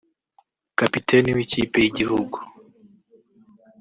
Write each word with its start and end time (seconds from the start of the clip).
Kapiteni 0.77 1.29
w’ikipe 1.37 1.77
y’igihugu 1.81 2.37